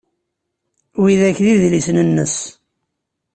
[1.01, 2.49] Widak d idlisen-nsen.